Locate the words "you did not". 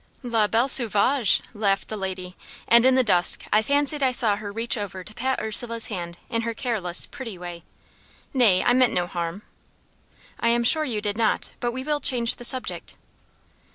10.85-11.51